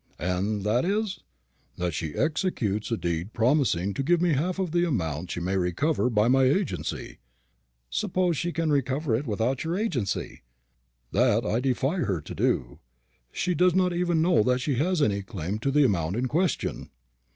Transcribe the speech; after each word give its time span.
"And 0.17 0.63
that 0.63 0.83
is" 0.83 1.19
"That 1.77 1.93
she 1.93 2.15
executes 2.15 2.89
a 2.89 2.97
deed 2.97 3.33
promising 3.33 3.93
to 3.93 4.01
give 4.01 4.19
me 4.19 4.33
half 4.33 4.57
of 4.57 4.71
the 4.71 4.83
amount 4.83 5.29
she 5.29 5.39
may 5.39 5.55
recover 5.55 6.09
by 6.09 6.27
my 6.27 6.45
agency." 6.45 7.19
"Suppose 7.91 8.35
she 8.35 8.51
can 8.51 8.71
recover 8.71 9.13
it 9.13 9.27
without 9.27 9.63
your 9.63 9.77
agency?" 9.77 10.41
"That 11.11 11.45
I 11.45 11.59
defy 11.59 11.97
her 11.97 12.19
to 12.19 12.33
do. 12.33 12.79
She 13.31 13.53
does 13.53 13.75
not 13.75 13.93
even 13.93 14.23
know 14.23 14.41
that 14.41 14.57
she 14.57 14.73
has 14.77 15.03
any 15.03 15.21
claim 15.21 15.59
to 15.59 15.69
the 15.69 15.85
amount 15.85 16.15
in 16.15 16.27
question." 16.27 16.89